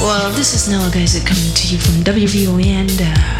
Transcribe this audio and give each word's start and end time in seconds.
Well, 0.00 0.32
this 0.32 0.54
is 0.54 0.66
Noah 0.66 0.90
Geyser 0.90 1.20
coming 1.20 1.52
to 1.52 1.68
you 1.68 1.78
from 1.78 2.02
WVON, 2.02 2.64
and 2.64 3.00
uh, 3.04 3.36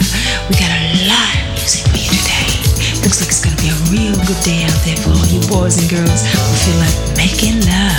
we 0.46 0.54
got 0.60 0.68
a 0.68 0.92
lot 1.08 1.32
of 1.40 1.56
music 1.56 1.88
for 1.88 1.96
you 1.96 2.04
today. 2.12 2.52
Looks 3.00 3.20
like 3.20 3.32
it's 3.32 3.40
gonna 3.40 3.56
be 3.56 3.72
a 3.72 3.78
real 3.88 4.12
good 4.28 4.36
day 4.44 4.64
out 4.68 4.76
there 4.84 4.96
for 5.00 5.08
all 5.08 5.24
you 5.32 5.40
boys 5.48 5.80
and 5.80 5.88
girls 5.88 6.20
who 6.20 6.52
feel 6.60 6.76
like 6.84 7.16
making 7.16 7.64
love. 7.64 7.96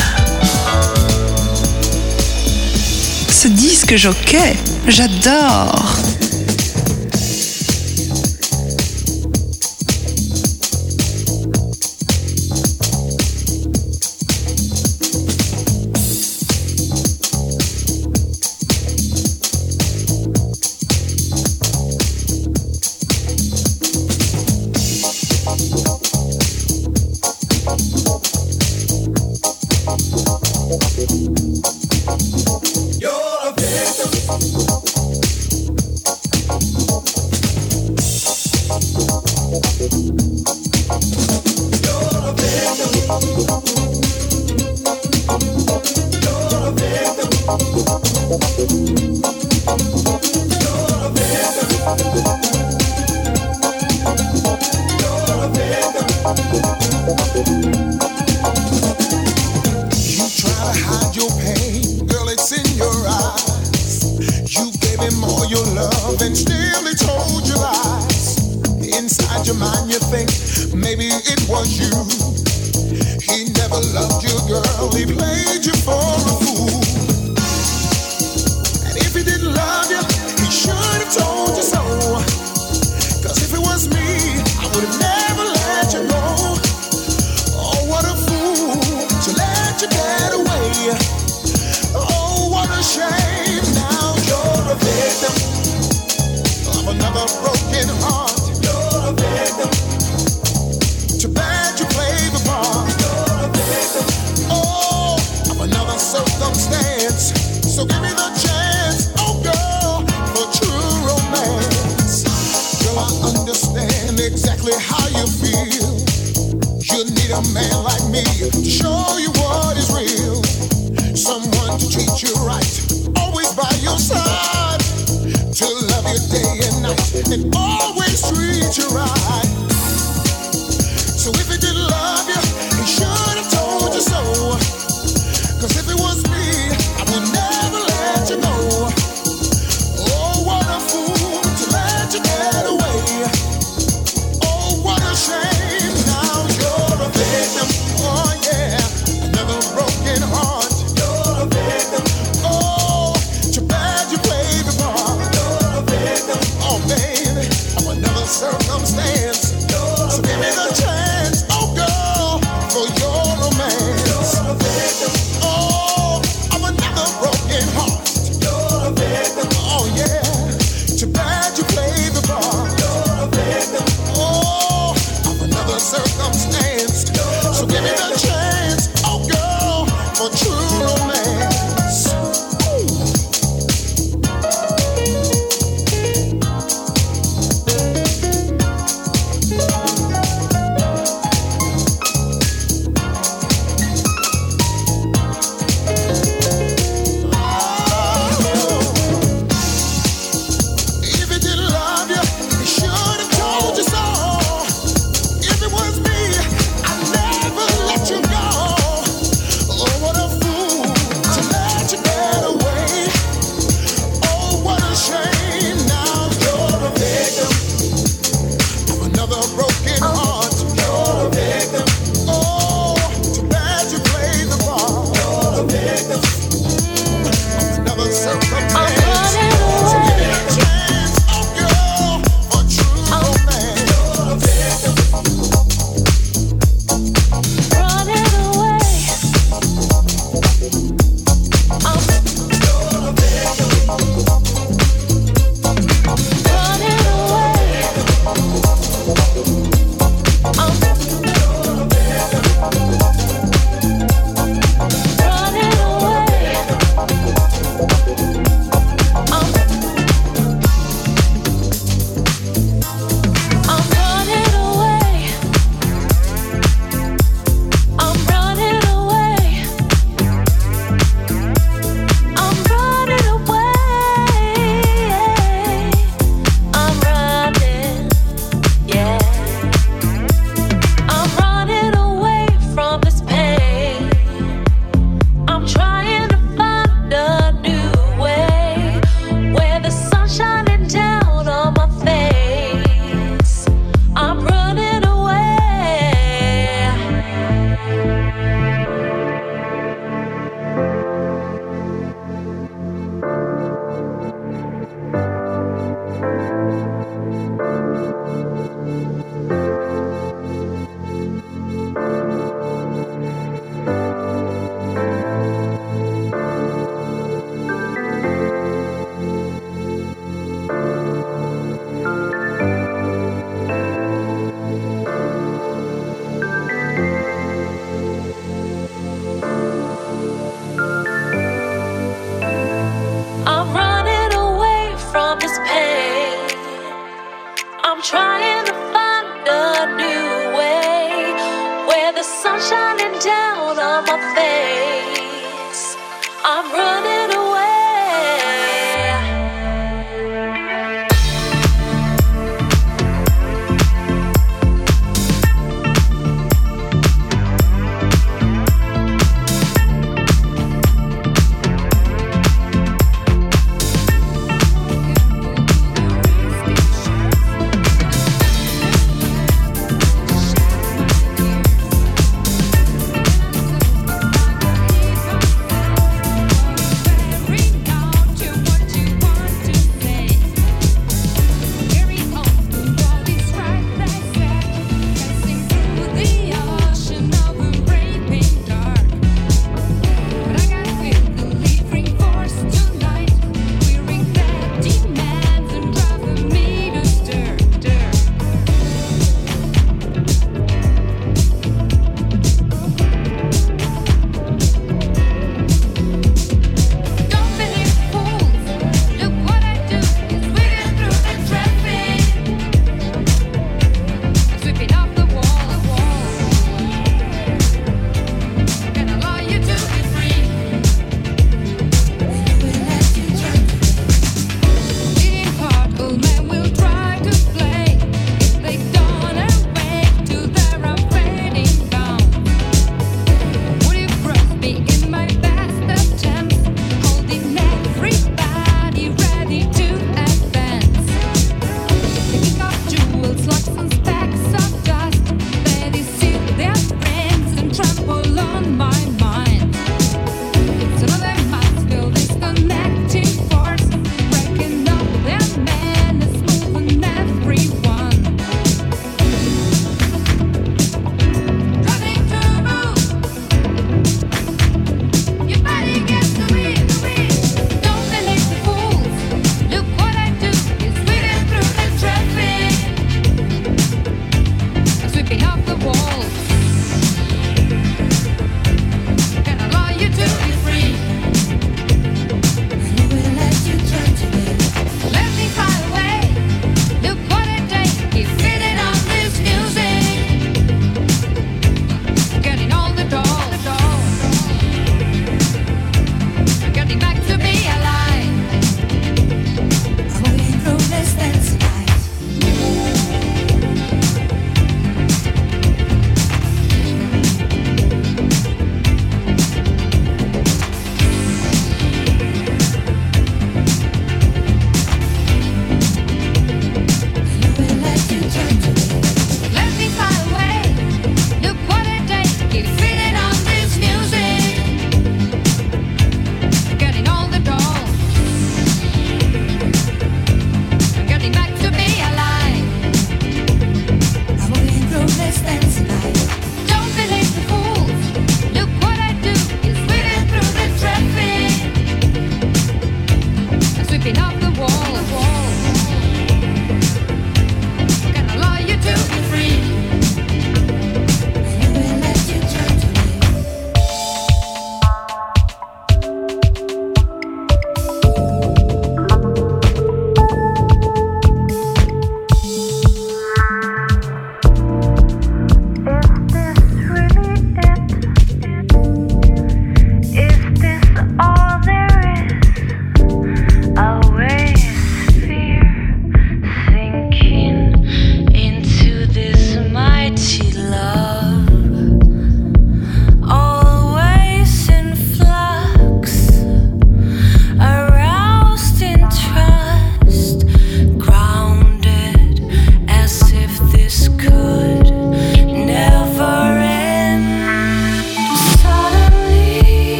Ce 3.31 3.47
disque 3.49 3.95
jockey, 3.95 4.53
j'adore. 4.87 6.30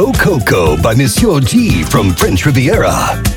Disco 0.00 0.12
Coco 0.12 0.76
by 0.80 0.94
Monsieur 0.94 1.40
G 1.40 1.82
from 1.82 2.14
French 2.14 2.46
Riviera. 2.46 3.29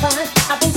fine. 0.00 0.67